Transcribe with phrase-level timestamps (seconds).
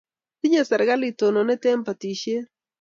[0.39, 2.47] Tinye serikalit tononet eng' patishet